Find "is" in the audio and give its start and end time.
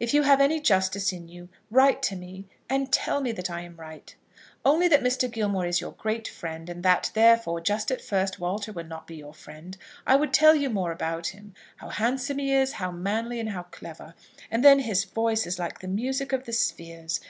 5.66-5.80, 12.52-12.72, 15.46-15.60